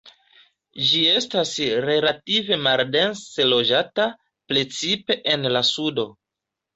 Ĝi 0.91 0.99
estas 1.17 1.49
relative 1.83 2.57
maldense 2.67 3.45
loĝata, 3.49 4.07
precipe 4.53 5.19
en 5.35 5.45
la 5.57 5.63
sudo. 5.69 6.07